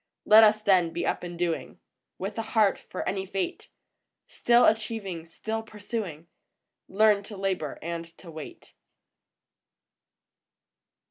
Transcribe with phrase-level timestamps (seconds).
[0.25, 1.79] Let us, then, be up and doing,
[2.17, 3.69] With a heart for any fate;
[4.25, 6.25] Still achieving, still pursuing,
[6.87, 8.73] Learn to labor and to wait.